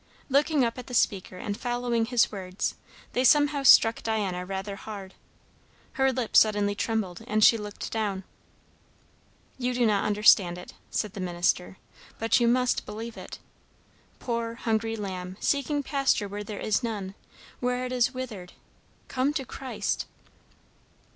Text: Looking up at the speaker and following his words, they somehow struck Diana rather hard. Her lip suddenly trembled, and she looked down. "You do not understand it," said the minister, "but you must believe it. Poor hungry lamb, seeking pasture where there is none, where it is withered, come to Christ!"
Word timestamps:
Looking 0.29 0.65
up 0.65 0.79
at 0.79 0.87
the 0.87 0.95
speaker 0.95 1.37
and 1.37 1.55
following 1.55 2.05
his 2.05 2.31
words, 2.31 2.73
they 3.13 3.23
somehow 3.23 3.61
struck 3.61 4.01
Diana 4.01 4.47
rather 4.47 4.75
hard. 4.75 5.13
Her 5.93 6.11
lip 6.11 6.35
suddenly 6.35 6.73
trembled, 6.73 7.21
and 7.27 7.43
she 7.43 7.55
looked 7.55 7.91
down. 7.91 8.23
"You 9.59 9.75
do 9.75 9.85
not 9.85 10.05
understand 10.05 10.57
it," 10.57 10.73
said 10.89 11.13
the 11.13 11.19
minister, 11.19 11.77
"but 12.17 12.39
you 12.39 12.47
must 12.47 12.87
believe 12.87 13.15
it. 13.15 13.37
Poor 14.17 14.55
hungry 14.55 14.95
lamb, 14.95 15.37
seeking 15.39 15.83
pasture 15.83 16.27
where 16.27 16.43
there 16.43 16.57
is 16.59 16.81
none, 16.81 17.13
where 17.59 17.85
it 17.85 17.91
is 17.91 18.11
withered, 18.11 18.53
come 19.07 19.33
to 19.33 19.45
Christ!" 19.45 20.07